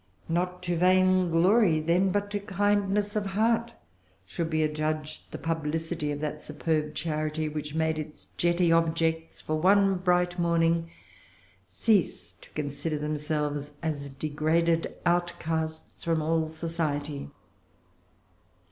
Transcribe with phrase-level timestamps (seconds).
[0.27, 3.73] Not to vainglory, then, but to kindness of heart,
[4.25, 9.57] should be adjudged the publicity of that superb charity which made its jetty objects, for
[9.61, 10.89] one bright morning,
[11.67, 17.29] cease to consider themselves as degraded outcasts from all society."